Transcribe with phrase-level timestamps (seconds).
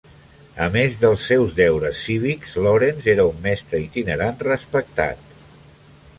[0.67, 5.35] A més dels seus deures cívics, Lawrence era un mestre itinerant respectat.